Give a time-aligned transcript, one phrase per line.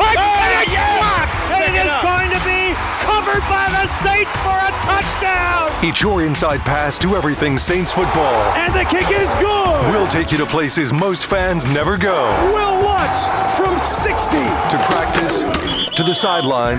[0.00, 2.72] Kane in and it's blocked, and it is going to be
[3.04, 5.68] covered by the Saints for a touchdown.
[5.82, 8.34] It's your inside pass to everything Saints football.
[8.56, 9.90] And the kick is good.
[9.90, 12.28] We'll take you to places most fans never go.
[12.52, 13.18] We'll watch
[13.56, 15.40] from 60 To practice,
[15.96, 16.78] to the sideline,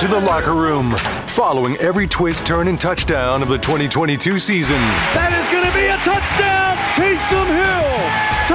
[0.00, 0.92] to the locker room,
[1.26, 4.76] following every twist, turn, and touchdown of the 2022 season.
[5.14, 5.65] That is going to be
[5.96, 6.76] a touchdown.
[6.92, 8.46] Taysom Hill.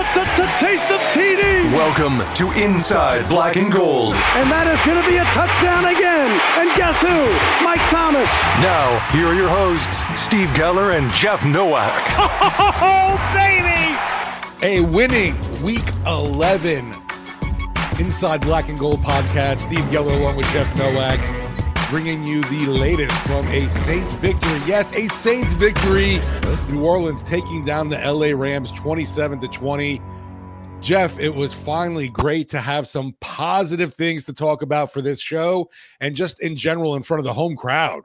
[0.60, 1.74] Taysom TD.
[1.74, 4.14] Welcome to Inside Black and Gold.
[4.14, 6.30] And that is going to be a touchdown again.
[6.60, 7.18] And guess who?
[7.64, 8.30] Mike Thomas.
[8.62, 11.92] Now, here are your hosts, Steve Geller and Jeff Nowak.
[12.84, 13.96] Oh, baby.
[14.64, 16.94] A winning week 11
[18.00, 19.60] Inside Black and Gold podcast.
[19.60, 21.41] Steve Geller along with Jeff Nowak
[21.92, 24.60] bringing you the latest from a Saints victory.
[24.66, 26.22] Yes, a Saints victory.
[26.74, 30.02] New Orleans taking down the LA Rams 27 to 20.
[30.80, 35.20] Jeff, it was finally great to have some positive things to talk about for this
[35.20, 35.70] show
[36.00, 38.04] and just in general in front of the home crowd.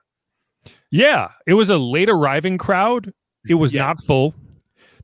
[0.90, 3.12] Yeah, it was a late arriving crowd.
[3.48, 3.82] It was Yeah.
[3.84, 4.34] not full.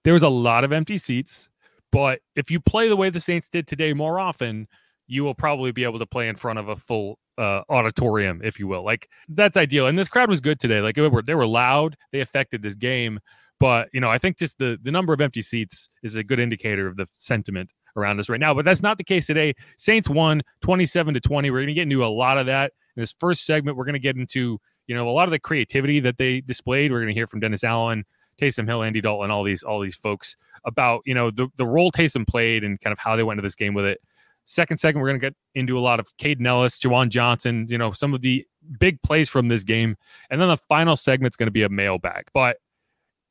[0.03, 1.49] There was a lot of empty seats.
[1.93, 4.67] But if you play the way the Saints did today more often,
[5.13, 8.59] you will probably be able to play in front of a full uh, auditorium, if
[8.59, 8.83] you will.
[8.83, 9.87] Like that's ideal.
[9.87, 10.81] And this crowd was good today.
[10.81, 11.97] Like they were, they were loud.
[12.13, 13.21] They affected this game.
[13.61, 16.41] But you know, I think just the the number of empty seats is a good
[16.41, 18.55] indicator of the sentiment around us right now.
[18.55, 19.53] But that's not the case today.
[19.77, 21.51] Saints won 27 to 20.
[21.51, 23.77] We're going to get into a lot of that in this first segment.
[23.77, 26.91] We're going to get into you know a lot of the creativity that they displayed.
[26.91, 28.05] We're going to hear from Dennis Allen,
[28.41, 31.93] Taysom Hill, Andy Dalton, all these all these folks about you know the the role
[31.93, 34.01] Taysom played and kind of how they went into this game with it.
[34.45, 37.79] Second segment, we're going to get into a lot of Kaden Elliss, Juwan Johnson, you
[37.79, 38.45] know, some of the
[38.79, 39.97] big plays from this game.
[40.31, 42.25] And then the final segment's going to be a mailbag.
[42.35, 42.57] But,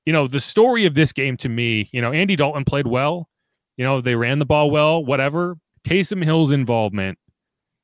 [0.05, 3.27] you know, the story of this game to me, you know, Andy Dalton played well.
[3.77, 5.57] You know, they ran the ball well, whatever.
[5.83, 7.17] Taysom Hill's involvement,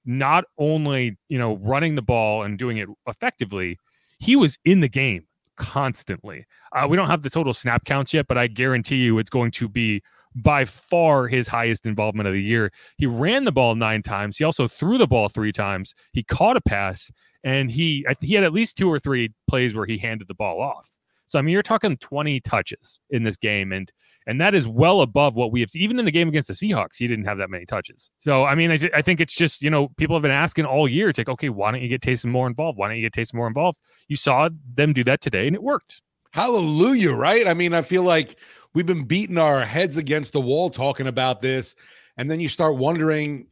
[0.06, 3.78] not only, you know, running the ball and doing it effectively,
[4.20, 5.26] he was in the game
[5.58, 6.46] constantly.
[6.72, 9.52] Uh, we don't have the total snap counts yet, but I guarantee you it's going
[9.52, 10.02] to be
[10.38, 12.72] by far his highest involvement of the year.
[12.98, 14.38] He ran the ball nine times.
[14.38, 15.94] He also threw the ball three times.
[16.14, 17.12] He caught a pass,
[17.44, 20.62] and he he had at least two or three plays where he handed the ball
[20.62, 20.90] off.
[21.26, 23.92] So I mean, you're talking 20 touches in this game, and
[24.28, 25.70] and that is well above what we have.
[25.74, 28.12] Even in the game against the Seahawks, he didn't have that many touches.
[28.20, 30.66] So I mean, I, th- I think it's just you know people have been asking
[30.66, 31.10] all year.
[31.10, 32.78] It's like, okay, why don't you get Taysom more involved?
[32.78, 33.80] Why don't you get Taysom more involved?
[34.08, 36.02] You saw them do that today, and it worked.
[36.38, 37.48] Hallelujah, right?
[37.48, 38.38] I mean, I feel like
[38.76, 41.74] we've been beating our heads against the wall talking about this.
[42.16, 43.48] And then you start wondering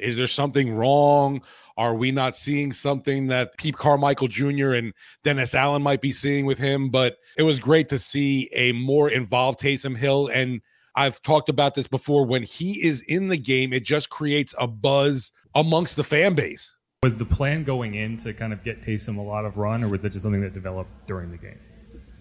[0.00, 1.42] is there something wrong?
[1.76, 4.72] Are we not seeing something that Pete Carmichael Jr.
[4.72, 6.90] and Dennis Allen might be seeing with him?
[6.90, 10.28] But it was great to see a more involved Taysom Hill.
[10.34, 10.60] And
[10.96, 12.26] I've talked about this before.
[12.26, 16.76] When he is in the game, it just creates a buzz amongst the fan base.
[17.04, 19.88] Was the plan going in to kind of get Taysom a lot of run, or
[19.88, 21.60] was it just something that developed during the game?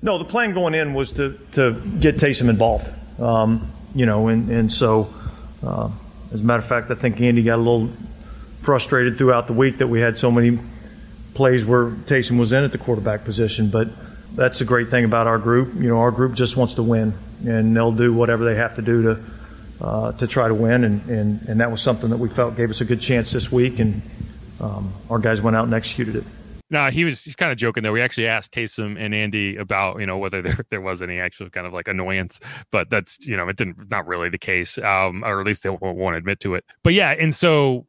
[0.04, 2.92] No, the plan going in was to, to get Taysom involved.
[3.22, 5.14] Um, you know, and, and so,
[5.66, 5.90] uh,
[6.34, 7.88] as a matter of fact, I think Andy got a little
[8.62, 10.60] frustrated throughout the week that we had so many
[11.36, 13.70] plays where Taysom was in at the quarterback position.
[13.70, 13.88] But
[14.36, 15.74] that's the great thing about our group.
[15.76, 17.14] You know, our group just wants to win,
[17.48, 19.20] and they'll do whatever they have to do to
[19.80, 20.84] uh, to try to win.
[20.84, 23.50] And, and, and that was something that we felt gave us a good chance this
[23.50, 24.02] week, and
[24.60, 26.26] um, our guys went out and executed it.
[26.74, 27.92] No, he was he's kind of joking though.
[27.92, 31.52] We actually asked Taysom and Andy about you know whether there there was any actual
[31.52, 32.40] kind of like annoyance,
[32.72, 35.70] but that's you know it didn't not really the case, um, or at least they
[35.70, 36.66] won't, won't admit to it.
[36.82, 37.86] But yeah, and so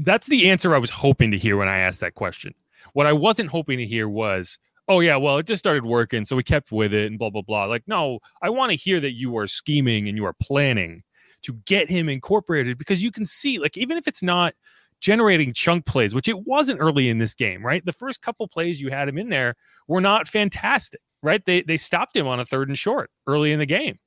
[0.00, 2.54] that's the answer I was hoping to hear when I asked that question.
[2.92, 6.34] What I wasn't hoping to hear was, oh yeah, well it just started working, so
[6.34, 7.66] we kept with it and blah blah blah.
[7.66, 11.04] Like no, I want to hear that you are scheming and you are planning
[11.42, 14.54] to get him incorporated because you can see like even if it's not
[15.00, 17.84] generating chunk plays, which it wasn't early in this game, right?
[17.84, 19.54] The first couple plays you had him in there
[19.86, 21.44] were not fantastic, right?
[21.44, 23.98] They they stopped him on a third and short early in the game.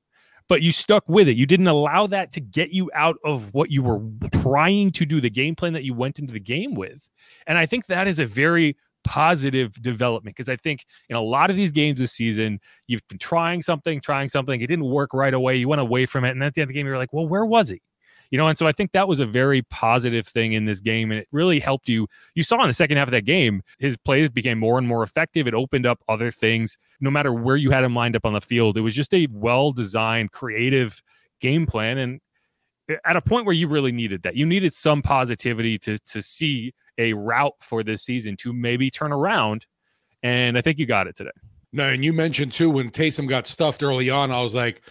[0.49, 1.37] But you stuck with it.
[1.37, 4.01] You didn't allow that to get you out of what you were
[4.41, 7.09] trying to do, the game plan that you went into the game with.
[7.47, 11.49] And I think that is a very positive development because I think in a lot
[11.49, 15.33] of these games this season, you've been trying something, trying something, it didn't work right
[15.33, 15.55] away.
[15.55, 16.31] You went away from it.
[16.31, 17.81] And at the end of the game, you're like, well, where was he?
[18.31, 21.11] You know, and so I think that was a very positive thing in this game,
[21.11, 22.07] and it really helped you.
[22.33, 25.03] You saw in the second half of that game, his plays became more and more
[25.03, 25.47] effective.
[25.47, 26.77] It opened up other things.
[27.01, 29.27] No matter where you had him lined up on the field, it was just a
[29.29, 31.03] well designed, creative
[31.41, 32.21] game plan, and
[33.05, 36.73] at a point where you really needed that, you needed some positivity to to see
[36.97, 39.65] a route for this season to maybe turn around,
[40.23, 41.31] and I think you got it today.
[41.73, 44.81] No, and you mentioned too when Taysom got stuffed early on, I was like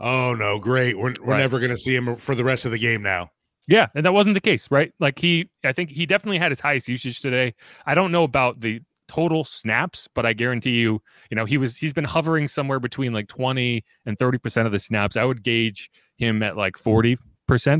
[0.00, 0.98] oh no, great.
[0.98, 1.38] We're, we're right.
[1.38, 3.30] never going to see him for the rest of the game now.
[3.68, 4.92] Yeah, and that wasn't the case, right?
[4.98, 7.54] Like he, I think he definitely had his highest usage today.
[7.86, 11.76] I don't know about the total snaps, but I guarantee you, you know, he was
[11.76, 15.16] he's been hovering somewhere between like 20 and 30% of the snaps.
[15.16, 17.18] I would gauge him at like 40%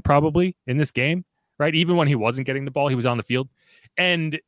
[0.04, 1.24] probably in this game,
[1.58, 1.74] right?
[1.74, 3.48] Even when he wasn't getting the ball, he was on the field.
[3.96, 4.40] And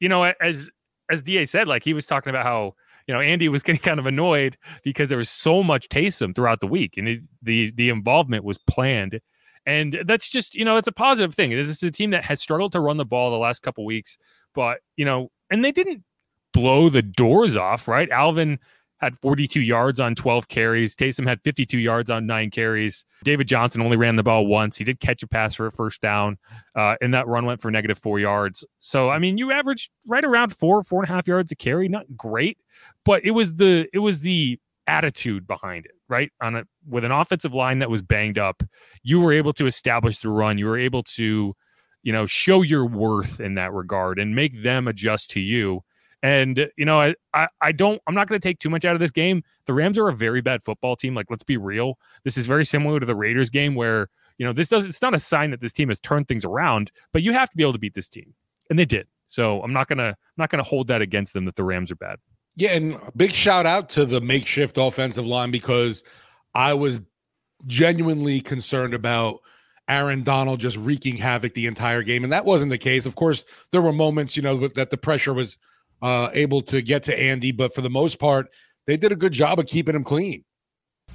[0.00, 0.70] you know, as
[1.10, 2.74] as DA said, like he was talking about how
[3.10, 6.60] you know, Andy was getting kind of annoyed because there was so much Taysom throughout
[6.60, 9.20] the week, and it, the the involvement was planned,
[9.66, 11.50] and that's just you know it's a positive thing.
[11.50, 14.16] This is a team that has struggled to run the ball the last couple weeks,
[14.54, 16.04] but you know, and they didn't
[16.52, 18.08] blow the doors off, right?
[18.10, 18.60] Alvin
[19.00, 20.94] had 42 yards on 12 carries.
[20.94, 23.04] Taysom had 52 yards on nine carries.
[23.24, 24.76] David Johnson only ran the ball once.
[24.76, 26.38] He did catch a pass for a first down,
[26.76, 28.64] uh, and that run went for negative four yards.
[28.78, 31.88] So, I mean, you averaged right around four, four and a half yards a carry.
[31.88, 32.58] Not great,
[33.04, 36.30] but it was the it was the attitude behind it, right?
[36.42, 38.62] On a with an offensive line that was banged up,
[39.02, 40.58] you were able to establish the run.
[40.58, 41.54] You were able to,
[42.02, 45.82] you know, show your worth in that regard and make them adjust to you
[46.22, 48.94] and you know, I I, I don't I'm not going to take too much out
[48.94, 49.42] of this game.
[49.66, 51.14] The Rams are a very bad football team.
[51.14, 51.98] Like, let's be real.
[52.24, 54.08] This is very similar to the Raiders game where
[54.38, 56.90] you know this does it's not a sign that this team has turned things around,
[57.12, 58.34] but you have to be able to beat this team,
[58.68, 59.06] and they did.
[59.26, 61.96] So I'm not gonna I'm not gonna hold that against them that the Rams are
[61.96, 62.18] bad.
[62.56, 66.02] Yeah, and big shout out to the makeshift offensive line because
[66.54, 67.00] I was
[67.66, 69.40] genuinely concerned about
[69.88, 73.06] Aaron Donald just wreaking havoc the entire game, and that wasn't the case.
[73.06, 75.58] Of course, there were moments, you know, that the pressure was
[76.02, 78.48] uh, able to get to Andy, but for the most part,
[78.86, 80.44] they did a good job of keeping him clean.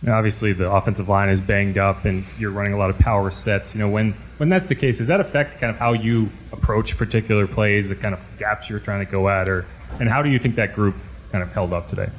[0.08, 3.74] Obviously, the offensive line is banged up, and you're running a lot of power sets.
[3.74, 6.98] You know, when when that's the case, does that affect kind of how you approach
[6.98, 9.66] particular plays, the kind of gaps you're trying to go at, or
[10.00, 10.96] and how do you think that group
[11.32, 12.10] kind of held up today?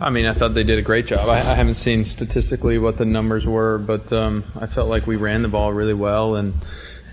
[0.00, 1.28] I mean, I thought they did a great job.
[1.28, 5.14] I, I haven't seen statistically what the numbers were, but um, I felt like we
[5.14, 6.54] ran the ball really well, and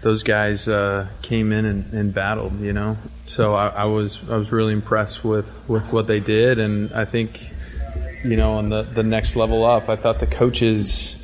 [0.01, 2.60] those guys uh, came in and, and, battled.
[2.60, 6.60] You know, so I, I, was I was really impressed with, with what they did,
[6.60, 7.42] and I think
[8.24, 11.16] you know on the the next level up, I thought the coaches,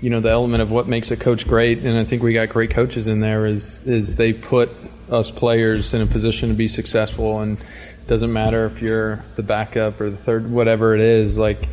[0.00, 2.48] you know, the element of what makes a coach great, and I think we got
[2.48, 3.46] great coaches in there.
[3.46, 4.70] Is is they put
[5.10, 9.42] us players in a position to be successful, and it doesn't matter if you're the
[9.42, 11.68] backup or the third, whatever it is, like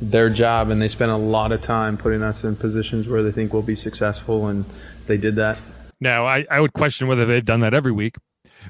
[0.00, 3.32] their job, and they spend a lot of time putting us in positions where they
[3.32, 4.64] think we'll be successful, and
[5.06, 5.58] they did that.
[6.00, 8.16] Now, I, I would question whether they've done that every week,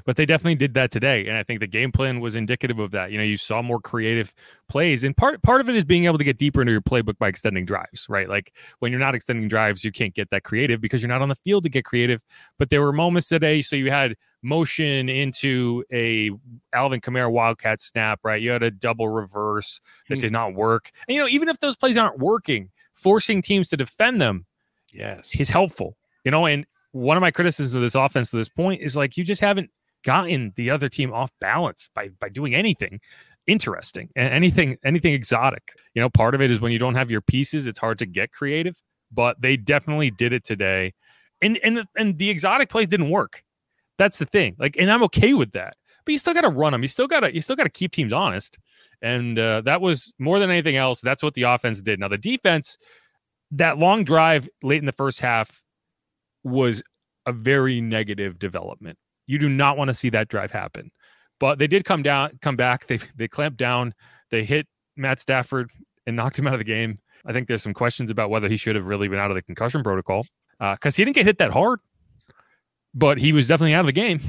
[0.05, 1.27] but they definitely did that today.
[1.27, 3.11] And I think the game plan was indicative of that.
[3.11, 4.33] You know, you saw more creative
[4.69, 5.03] plays.
[5.03, 7.27] And part part of it is being able to get deeper into your playbook by
[7.27, 8.29] extending drives, right?
[8.29, 11.29] Like when you're not extending drives, you can't get that creative because you're not on
[11.29, 12.21] the field to get creative.
[12.57, 13.61] But there were moments today.
[13.61, 16.31] So you had motion into a
[16.73, 18.41] Alvin Kamara Wildcat snap, right?
[18.41, 20.19] You had a double reverse that mm-hmm.
[20.19, 20.91] did not work.
[21.07, 24.45] And you know, even if those plays aren't working, forcing teams to defend them,
[24.91, 25.97] yes, is helpful.
[26.23, 29.17] You know, and one of my criticisms of this offense to this point is like
[29.17, 29.69] you just haven't
[30.03, 32.99] gotten the other team off balance by by doing anything
[33.47, 35.73] interesting and anything anything exotic.
[35.95, 38.05] You know, part of it is when you don't have your pieces, it's hard to
[38.05, 40.93] get creative, but they definitely did it today.
[41.41, 43.43] And and the, and the exotic plays didn't work.
[43.97, 44.55] That's the thing.
[44.59, 45.75] Like, and I'm okay with that.
[46.05, 46.81] But you still got to run them.
[46.81, 48.57] You still got to you still got to keep teams honest.
[49.01, 51.01] And uh, that was more than anything else.
[51.01, 51.99] That's what the offense did.
[51.99, 52.77] Now the defense,
[53.51, 55.61] that long drive late in the first half
[56.43, 56.83] was
[57.25, 58.97] a very negative development.
[59.27, 60.91] You do not want to see that drive happen.
[61.39, 62.87] But they did come down, come back.
[62.87, 63.93] They they clamped down.
[64.31, 65.69] They hit Matt Stafford
[66.05, 66.95] and knocked him out of the game.
[67.25, 69.41] I think there's some questions about whether he should have really been out of the
[69.41, 70.25] concussion protocol
[70.59, 71.79] because uh, he didn't get hit that hard,
[72.93, 74.21] but he was definitely out of the game.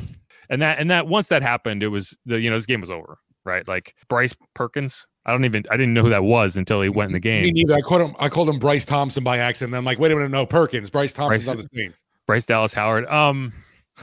[0.51, 2.91] And that and that once that happened, it was the you know this game was
[2.91, 3.67] over, right?
[3.67, 5.07] Like Bryce Perkins.
[5.29, 7.43] I don't even I didn't know who that was until he went in the game.
[7.43, 7.75] Me neither.
[7.75, 9.75] I called him I called him Bryce Thompson by accident.
[9.77, 10.89] I'm like, wait a minute, no Perkins.
[10.89, 12.05] Bryce Thompson's Bryce, on the Saints.
[12.27, 13.07] Bryce Dallas Howard.
[13.07, 13.53] Um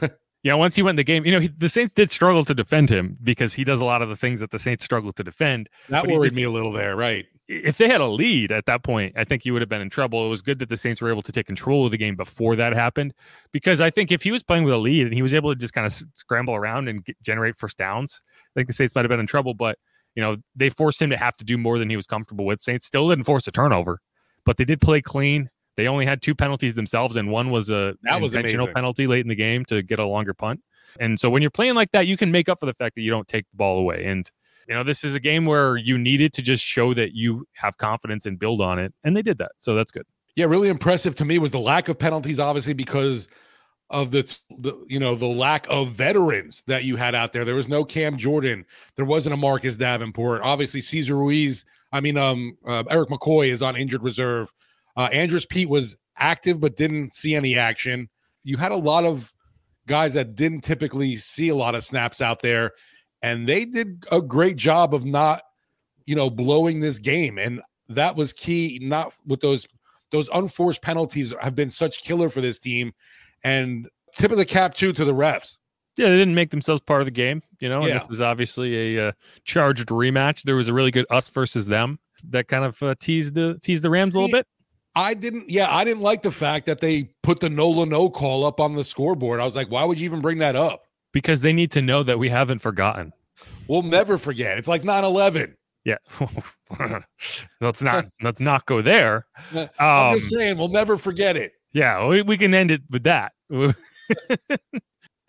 [0.50, 2.54] know, once he went in the game, you know, he, the Saints did struggle to
[2.54, 5.24] defend him because he does a lot of the things that the Saints struggle to
[5.24, 5.68] defend.
[5.88, 7.26] That worries me a little there, right?
[7.48, 9.90] If they had a lead at that point, I think he would have been in
[9.90, 10.24] trouble.
[10.26, 12.56] It was good that the Saints were able to take control of the game before
[12.56, 13.14] that happened
[13.52, 15.56] because I think if he was playing with a lead and he was able to
[15.56, 19.04] just kind of scramble around and get, generate first downs, I think the Saints might
[19.04, 19.54] have been in trouble.
[19.54, 19.78] But,
[20.16, 22.60] you know, they forced him to have to do more than he was comfortable with.
[22.60, 24.00] Saints still didn't force a turnover,
[24.44, 25.50] but they did play clean.
[25.76, 28.74] They only had two penalties themselves, and one was a that was intentional amazing.
[28.74, 30.62] penalty late in the game to get a longer punt.
[30.98, 33.02] And so when you're playing like that, you can make up for the fact that
[33.02, 34.06] you don't take the ball away.
[34.06, 34.30] And,
[34.66, 37.76] you know, this is a game where you needed to just show that you have
[37.76, 38.94] confidence and build on it.
[39.04, 39.52] And they did that.
[39.58, 40.04] So that's good.
[40.36, 43.28] Yeah, really impressive to me was the lack of penalties, obviously, because
[43.90, 44.22] of the,
[44.58, 47.44] the you know the lack of veterans that you had out there.
[47.44, 48.64] There was no Cam Jordan.
[48.96, 50.42] There wasn't a Marcus Davenport.
[50.42, 51.64] Obviously, Cesar Ruiz.
[51.92, 54.52] I mean, um, uh, Erik McCoy is on injured reserve.
[54.96, 58.08] Uh, Andrus Peat was active but didn't see any action.
[58.42, 59.32] You had a lot of
[59.86, 62.72] guys that didn't typically see a lot of snaps out there,
[63.22, 65.42] and they did a great job of not,
[66.04, 67.38] you know, blowing this game.
[67.38, 68.80] And that was key.
[68.82, 69.68] Not with those
[70.10, 72.92] those unforced penalties have been such killer for this team.
[73.46, 75.56] And tip of the cap too to the refs.
[75.96, 77.82] Yeah, they didn't make themselves part of the game, you know.
[77.82, 79.12] And this was obviously a uh,
[79.44, 80.42] charged rematch.
[80.42, 81.98] There was a really good us versus them
[82.28, 84.46] that kind of uh, teased the teased the Rams a little bit.
[84.94, 88.46] I didn't, yeah, I didn't like the fact that they put the Nola no call
[88.46, 89.40] up on the scoreboard.
[89.40, 90.82] I was like, why would you even bring that up?
[91.12, 93.10] because they need to know that we haven't forgotten.
[93.68, 94.58] We'll never forget.
[94.58, 95.54] It's like 9 11.
[95.84, 95.96] Yeah,
[97.60, 99.26] let's not let's not go there.
[99.78, 101.52] I'm Um, just saying, we'll never forget it.
[101.76, 103.32] Yeah, we, we can end it with that.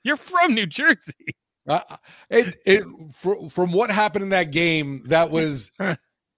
[0.04, 1.36] You're from New Jersey.
[1.68, 1.82] Uh,
[2.30, 5.74] it, it fr- from what happened in that game, that was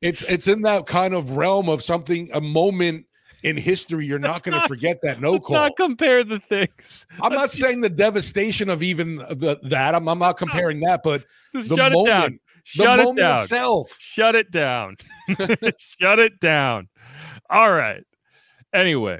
[0.01, 3.05] it's it's in that kind of realm of something, a moment
[3.43, 4.07] in history.
[4.07, 5.57] You're not Let's going to forget that no Let's call.
[5.57, 7.05] not compare the things.
[7.21, 9.93] I'm not Let's saying the devastation of even the, that.
[9.93, 11.23] I'm, I'm not comparing that, but
[11.53, 12.41] the moment,
[12.75, 13.39] the it moment down.
[13.41, 13.95] itself.
[13.99, 14.97] Shut it down.
[15.77, 16.89] Shut it down.
[17.47, 18.03] All right.
[18.73, 19.19] Anyway,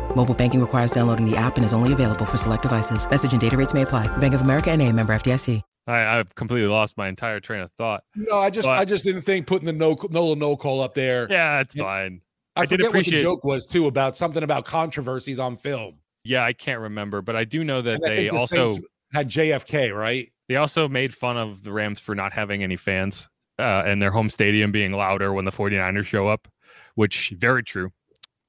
[0.15, 3.09] Mobile banking requires downloading the app and is only available for select devices.
[3.09, 4.07] Message and data rates may apply.
[4.17, 5.61] Bank of America and a member FDIC.
[5.87, 8.03] I, I've completely lost my entire train of thought.
[8.15, 10.93] No, I just But- I just didn't think putting the no no no call up
[10.93, 11.27] there.
[11.29, 11.83] Yeah, it's Yeah.
[11.83, 12.21] fine.
[12.55, 15.95] I, I did forget what the joke was too about something about controversies on film.
[16.23, 19.27] Yeah, I can't remember, but I do know that And they the also Saints had
[19.29, 20.31] JFK, right?
[20.49, 23.27] they also made fun of the Rams for not having any fans
[23.57, 26.47] uh, and their home stadium being louder when the 49ers show up,
[26.95, 27.91] which very true.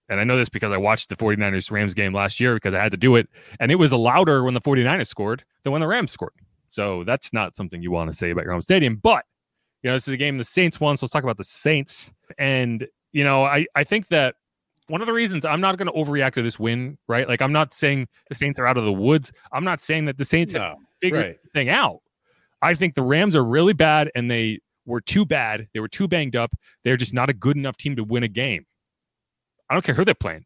[0.09, 2.83] And I know this because I watched the 49ers Rams game last year because I
[2.83, 3.29] had to do it.
[3.61, 6.35] And it was louder when the 49ers scored than when the Rams scored.
[6.69, 8.97] So that's not something you want to say about your home stadium.
[8.97, 9.25] But,
[9.83, 10.97] you know, this is a game the Saints won.
[10.97, 12.13] So let's talk about the Saints.
[12.39, 14.35] And, you know, I, I think that
[14.89, 17.29] one of the reasons I'm not going to overreact to this win, right?
[17.29, 19.33] Like, I'm not saying the Saints are out of the woods.
[19.53, 21.37] I'm not saying that the Saints have No, figured right.
[21.55, 22.01] thing out.
[22.61, 25.69] I think the Rams are really bad and they were too bad.
[25.75, 26.53] They were too banged up.
[26.85, 28.67] They're just not a good enough team to win a game.
[29.73, 30.45] I don't care who they're playing.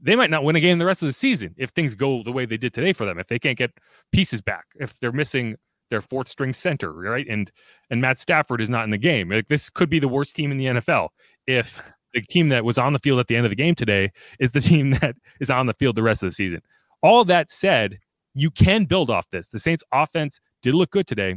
[0.00, 2.32] They might not win a game the rest of the season if things go the
[2.32, 3.20] way they did today for them.
[3.20, 3.70] If they can't get
[4.10, 5.56] pieces back, if they're missing
[5.88, 7.26] their fourth string center, right?
[7.28, 7.48] And
[7.90, 9.30] and Matt Stafford is not in the game.
[9.30, 11.10] Like this could be the worst team in the NFL
[11.46, 14.10] if the team that was on the field at the end of the game today
[14.40, 16.60] is the team that is on the field the rest of the season.
[17.02, 18.00] All that said,
[18.34, 19.50] you can build off this.
[19.50, 21.36] The Saints offense did look good today.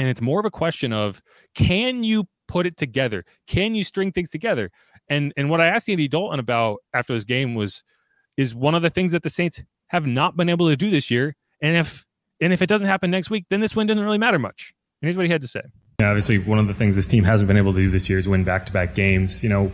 [0.00, 1.22] And it's more of a question of
[1.54, 3.24] can you put it together?
[3.46, 4.70] Can you string things together?
[5.08, 7.84] And and what I asked Andy Dalton about after this game was
[8.36, 11.10] is one of the things that the Saints have not been able to do this
[11.10, 11.36] year.
[11.62, 12.04] And if
[12.40, 14.74] and if it doesn't happen next week, then this win doesn't really matter much.
[15.00, 15.62] And here's what he had to say.
[16.00, 18.18] Yeah, obviously, one of the things this team hasn't been able to do this year
[18.18, 19.42] is win back-to-back games.
[19.44, 19.72] You know,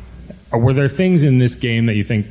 [0.53, 2.27] were there things in this game that you think,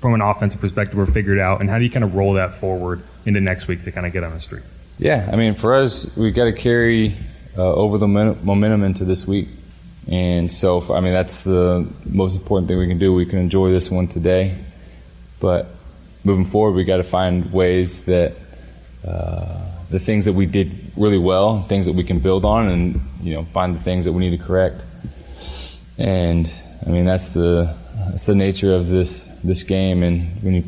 [0.00, 2.54] from an offensive perspective, were figured out, and how do you kind of roll that
[2.56, 4.64] forward into next week to kind of get on the streak?
[4.98, 7.16] Yeah, I mean, for us, we've got to carry
[7.56, 9.48] uh, over the momentum into this week.
[10.10, 13.14] And so, I mean, that's the most important thing we can do.
[13.14, 14.58] We can enjoy this one today,
[15.38, 15.68] but
[16.24, 18.32] moving forward, we got to find ways that
[19.06, 23.00] uh, the things that we did really well, things that we can build on, and
[23.22, 24.82] you know, find the things that we need to correct.
[25.96, 26.52] And
[26.84, 27.76] I mean, that's the
[28.10, 30.02] that's the nature of this this game.
[30.02, 30.64] And when you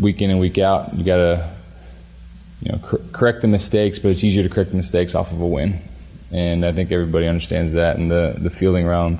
[0.00, 1.50] week in and week out, you got to
[2.62, 5.40] you know cor- correct the mistakes, but it's easier to correct the mistakes off of
[5.40, 5.80] a win.
[6.32, 7.96] And I think everybody understands that.
[7.96, 9.18] And the the feeling around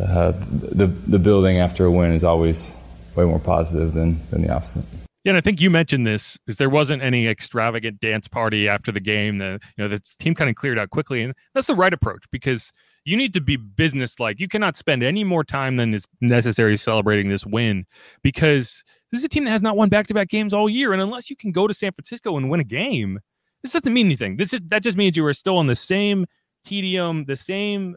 [0.00, 2.74] uh, the the building after a win is always
[3.14, 4.84] way more positive than than the opposite.
[5.24, 8.92] Yeah, and I think you mentioned this because there wasn't any extravagant dance party after
[8.92, 9.38] the game.
[9.38, 12.24] The you know the team kind of cleared out quickly, and that's the right approach
[12.30, 12.72] because
[13.04, 14.38] you need to be business like.
[14.38, 17.86] You cannot spend any more time than is necessary celebrating this win
[18.22, 20.92] because this is a team that has not won back to back games all year.
[20.92, 23.20] And unless you can go to San Francisco and win a game,
[23.62, 24.36] this doesn't mean anything.
[24.36, 26.26] This is that just means you are still on the same
[26.66, 27.96] tedium, the same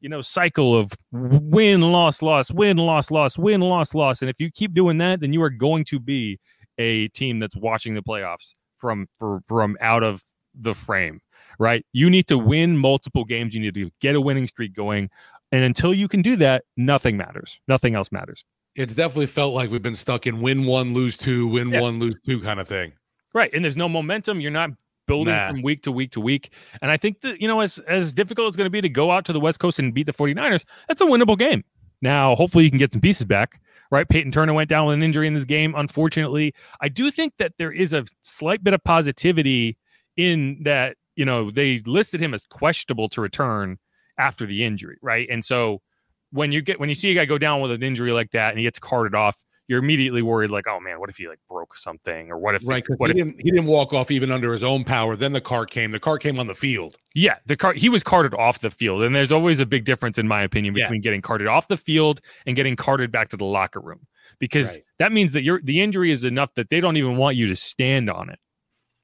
[0.00, 4.40] you know cycle of win loss loss win loss loss win loss loss and if
[4.40, 6.38] you keep doing that then you are going to be
[6.78, 10.24] a team that's watching the playoffs from for, from out of
[10.54, 11.20] the frame
[11.60, 11.84] right?
[11.92, 13.54] You need to win multiple games.
[13.54, 15.10] You need to get a winning streak going.
[15.52, 17.60] And until you can do that, nothing matters.
[17.68, 18.44] Nothing else matters.
[18.76, 21.80] It's definitely felt like we've been stuck in win one, lose two, win yeah.
[21.80, 22.92] one, lose two kind of thing.
[23.34, 23.50] Right.
[23.52, 24.40] And there's no momentum.
[24.40, 24.70] You're not
[25.10, 25.48] building nah.
[25.48, 26.52] from week to week to week.
[26.80, 28.88] And I think that, you know, as as difficult as it's going to be to
[28.88, 31.64] go out to the West Coast and beat the 49ers, that's a winnable game.
[32.02, 33.60] Now, hopefully you can get some pieces back.
[33.90, 34.08] Right.
[34.08, 35.74] Peyton Turner went down with an injury in this game.
[35.76, 39.76] Unfortunately, I do think that there is a slight bit of positivity
[40.16, 43.78] in that you know, they listed him as questionable to return
[44.16, 45.28] after the injury, right?
[45.30, 45.82] And so
[46.30, 48.50] when you get when you see a guy go down with an injury like that
[48.50, 51.38] and he gets carted off, you're immediately worried like, oh man, what if he like
[51.48, 52.84] broke something or what if right?
[52.96, 55.14] What he if, didn't he didn't walk off even under his own power.
[55.14, 55.92] Then the car came.
[55.92, 56.96] The car came on the field.
[57.14, 60.18] Yeah, the car he was carted off the field, and there's always a big difference
[60.18, 61.04] in my opinion between yeah.
[61.04, 64.00] getting carted off the field and getting carted back to the locker room
[64.40, 64.84] because right.
[64.98, 67.54] that means that your the injury is enough that they don't even want you to
[67.54, 68.40] stand on it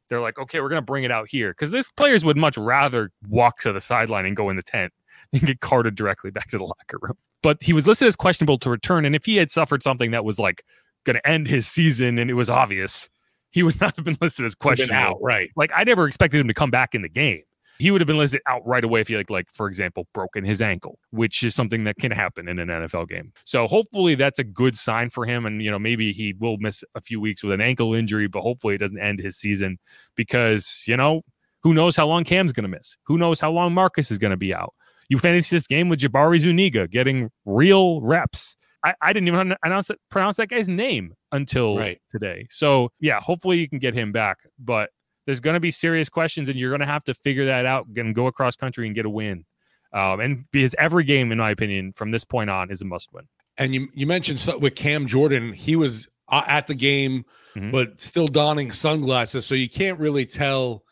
[0.08, 2.56] they're like, okay, we're going to bring it out here because this players would much
[2.56, 4.92] rather walk to the sideline and go in the tent
[5.32, 7.16] than get carted directly back to the locker room.
[7.42, 10.24] But he was listed as questionable to return, and if he had suffered something that
[10.24, 10.64] was like
[11.04, 13.08] going to end his season and it was obvious,
[13.50, 14.96] he would not have been listed as questionable.
[14.96, 15.50] Out, right?
[15.56, 17.42] Like I never expected him to come back in the game
[17.78, 20.44] he would have been listed out right away if he like like for example broken
[20.44, 24.38] his ankle which is something that can happen in an nfl game so hopefully that's
[24.38, 27.42] a good sign for him and you know maybe he will miss a few weeks
[27.42, 29.78] with an ankle injury but hopefully it doesn't end his season
[30.16, 31.20] because you know
[31.62, 34.30] who knows how long cam's going to miss who knows how long marcus is going
[34.30, 34.74] to be out
[35.08, 39.88] you finish this game with jabari zuniga getting real reps I, I didn't even announce
[39.88, 41.98] that, pronounce that guy's name until right.
[42.08, 42.46] today.
[42.50, 44.38] So yeah, hopefully you can get him back.
[44.60, 44.90] But
[45.26, 47.86] there's going to be serious questions, and you're going to have to figure that out
[47.96, 49.44] and go across country and get a win.
[49.92, 53.12] Um, and because every game, in my opinion, from this point on, is a must
[53.12, 53.26] win.
[53.58, 57.24] And you you mentioned with Cam Jordan, he was uh, at the game,
[57.56, 57.72] mm-hmm.
[57.72, 60.84] but still donning sunglasses, so you can't really tell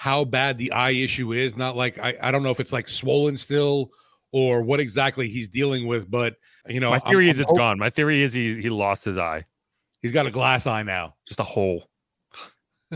[0.00, 1.56] how bad the eye issue is.
[1.56, 3.90] Not like I, I don't know if it's like swollen still
[4.32, 6.36] or what exactly he's dealing with, but
[6.66, 7.78] you know, my theory I'm, is I'm it's gone.
[7.78, 9.44] My theory is he he lost his eye.
[10.00, 11.90] He's got a glass eye now, just a hole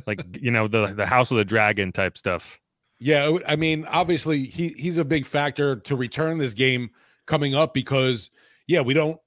[0.06, 2.60] like you know the the House of the Dragon type stuff.
[2.98, 6.90] Yeah, I mean, obviously he he's a big factor to return this game
[7.26, 8.30] coming up because
[8.66, 9.18] yeah, we don't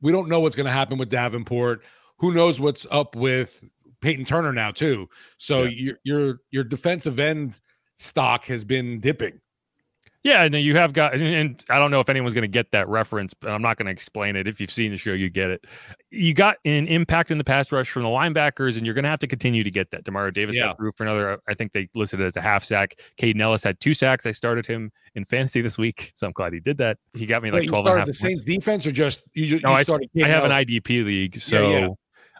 [0.00, 1.84] we don't know what's going to happen with Davenport.
[2.18, 3.64] Who knows what's up with
[4.00, 5.08] Peyton Turner now too.
[5.38, 5.68] So yeah.
[5.70, 7.60] your your your defensive end
[7.96, 9.40] stock has been dipping.
[10.22, 12.72] Yeah, and then you have got, and I don't know if anyone's going to get
[12.72, 14.46] that reference, but I'm not going to explain it.
[14.46, 15.64] If you've seen the show, you get it.
[16.10, 19.08] You got an impact in the pass rush from the linebackers, and you're going to
[19.08, 20.04] have to continue to get that.
[20.04, 20.66] Demario Davis yeah.
[20.66, 21.40] got through for another.
[21.48, 23.00] I think they listed it as a half sack.
[23.18, 24.26] Kaden Elliss had two sacks.
[24.26, 26.98] I started him in fantasy this week, so I'm glad he did that.
[27.14, 29.44] He got me like Wait, 12 you started the Saints defense, or just you?
[29.44, 31.88] you no, I, started I have an IDP league, so yeah, yeah.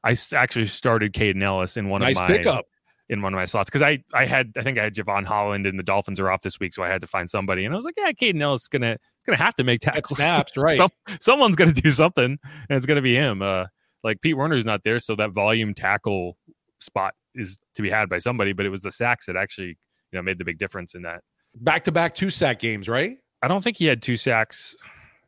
[0.05, 2.67] I actually started Kaden Elliss in one nice of my pickup
[3.11, 5.67] in one of my slots because I I had I think I had Jevon Holland
[5.67, 7.77] and the Dolphins are off this week, so I had to find somebody, and I
[7.77, 10.19] was like, yeah, Kaden Elliss is gonna it's gonna have to make tackles.
[10.19, 10.77] Snaps, right?
[10.77, 13.43] Some, someone's gonna do something, and it's gonna be him.
[13.43, 13.67] Uh,
[14.05, 16.39] like Pete Werner's not there, so that volume tackle
[16.79, 18.53] spot is to be had by somebody.
[18.53, 19.77] But it was the sacks that actually
[20.13, 21.23] you know made the big difference in that.
[21.57, 23.19] Back to back two sack games, right?
[23.43, 24.77] I don't think he had two sacks.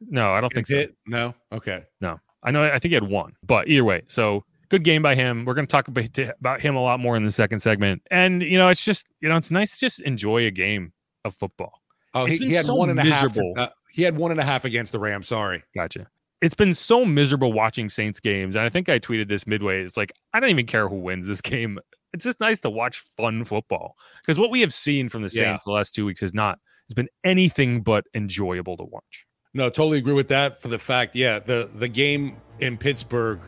[0.00, 0.86] No, I don't think so.
[1.06, 2.20] No, okay, no.
[2.44, 2.64] I know.
[2.64, 4.02] I think he had one, but either way.
[4.06, 5.44] So good game by him.
[5.44, 8.00] We're going to talk about him a lot more in the second segment.
[8.10, 11.36] And you know, it's just you know, it's nice to just enjoy a game of
[11.36, 11.74] football.
[12.14, 13.52] Oh, he, he, had so one and miserable.
[13.56, 13.68] a half.
[13.68, 15.28] Uh, he had one and a half against the Rams.
[15.28, 16.08] Sorry, gotcha.
[16.40, 19.82] It's been so miserable watching Saints games, and I think I tweeted this midway.
[19.82, 21.78] It's like I don't even care who wins this game.
[22.14, 25.64] It's just nice to watch fun football because what we have seen from the Saints
[25.66, 25.70] yeah.
[25.70, 26.58] the last two weeks is not
[26.88, 29.26] has been anything but enjoyable to watch.
[29.54, 30.62] No, totally agree with that.
[30.62, 33.40] For the fact, yeah, the the game in Pittsburgh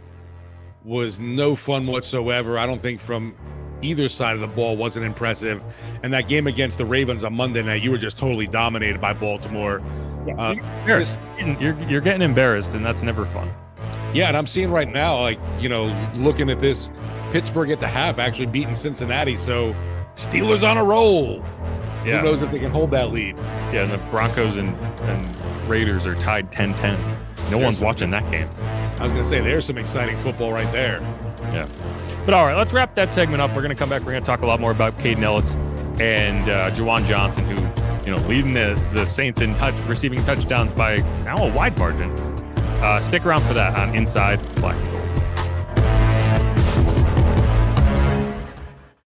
[0.84, 2.58] was no fun whatsoever.
[2.58, 3.34] I don't think from
[3.82, 5.62] either side of the ball wasn't impressive.
[6.02, 9.12] And that game against the Ravens on Monday night, you were just totally dominated by
[9.12, 9.82] Baltimore.
[10.26, 10.54] Yeah, uh,
[10.86, 11.18] you're, this,
[11.60, 13.52] you're, you're getting embarrassed, and that's never fun.
[14.14, 16.88] Yeah, and I'm seeing right now, like you know, looking at this,
[17.32, 19.36] Pittsburgh at the half actually beating Cincinnati.
[19.36, 19.74] So
[20.14, 21.42] Steelers on a roll.
[22.04, 22.18] Yeah.
[22.18, 23.36] Who knows if they can hold that lead?
[23.72, 24.68] Yeah, and the Broncos and,
[25.02, 27.00] and Raiders are tied 10 10.
[27.00, 28.48] No there's one's watching that game.
[28.98, 31.00] I was to say, there's some exciting football right there.
[31.52, 31.68] Yeah.
[32.24, 33.50] But all right, let's wrap that segment up.
[33.50, 34.02] We're to come back.
[34.02, 35.56] We're to talk a lot more about Kaden Elliss
[36.00, 37.56] and uh, Juwan Johnson, who,
[38.04, 42.10] you know, leading the, the Saints in touch, receiving touchdowns by now a wide margin.
[42.80, 44.76] Uh, stick around for that on Inside Black.